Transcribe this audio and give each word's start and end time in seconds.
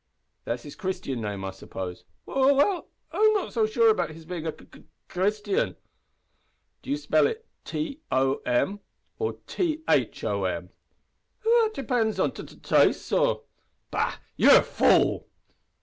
"That's 0.45 0.63
his 0.63 0.75
Christian 0.75 1.21
name, 1.21 1.45
I 1.45 1.51
suppose?" 1.51 2.05
"W 2.25 2.47
w 2.47 2.57
well, 2.67 2.87
I'm 3.11 3.33
not 3.33 3.69
sure 3.69 3.91
about 3.91 4.09
his 4.09 4.25
bein' 4.25 4.47
a 4.47 4.51
c 4.51 4.57
c 4.73 4.79
c 4.79 4.83
Christian." 5.07 5.75
"Do 6.81 6.89
you 6.89 6.97
spell 6.97 7.27
it 7.27 7.45
T 7.65 8.01
o 8.11 8.41
m 8.43 8.79
or 9.19 9.33
T 9.45 9.83
h 9.87 10.23
o 10.23 10.45
m?" 10.45 10.69
"Th 10.69 10.73
that 11.43 11.73
depinds 11.75 12.19
on 12.19 12.31
t 12.31 12.41
t 12.43 12.55
taste, 12.55 13.05
sor." 13.05 13.43
"Bah! 13.91 14.15
you're 14.35 14.57
a 14.57 14.63
fool!" 14.63 15.27